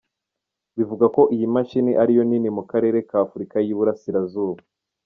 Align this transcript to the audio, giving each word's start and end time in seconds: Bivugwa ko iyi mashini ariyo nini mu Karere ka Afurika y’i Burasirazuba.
Bivugwa 0.77 1.05
ko 1.15 1.21
iyi 1.35 1.45
mashini 1.53 1.91
ariyo 2.01 2.23
nini 2.29 2.49
mu 2.57 2.63
Karere 2.71 2.97
ka 3.09 3.17
Afurika 3.25 3.55
y’i 3.65 3.75
Burasirazuba. 3.77 4.61